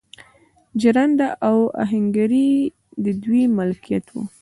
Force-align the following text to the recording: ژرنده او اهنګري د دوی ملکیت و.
ژرنده 0.81 1.27
او 1.47 1.57
اهنګري 1.83 2.49
د 3.03 3.05
دوی 3.23 3.43
ملکیت 3.57 4.05
و. 4.11 4.15